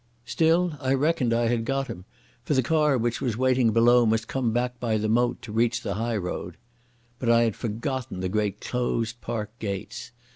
Still 0.25 0.75
I 0.81 0.95
reckoned 0.95 1.31
I 1.31 1.45
had 1.47 1.63
got 1.63 1.85
him, 1.85 2.05
for 2.43 2.55
the 2.55 2.63
car 2.63 2.97
which 2.97 3.21
was 3.21 3.37
waiting 3.37 3.71
below 3.71 4.03
must 4.03 4.27
come 4.27 4.51
back 4.51 4.79
by 4.79 4.97
the 4.97 5.07
moat 5.07 5.43
to 5.43 5.51
reach 5.51 5.83
the 5.83 5.93
highroad. 5.93 6.57
But 7.19 7.29
I 7.29 7.43
had 7.43 7.55
forgotten 7.55 8.19
the 8.19 8.27
great 8.27 8.61
closed 8.61 9.21
park 9.21 9.51
gates. 9.59 10.11